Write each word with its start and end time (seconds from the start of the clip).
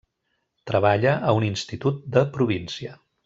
Treballa 0.71 1.11
a 1.29 1.35
un 1.41 1.45
institut 1.49 2.01
de 2.17 2.27
província. 2.39 2.97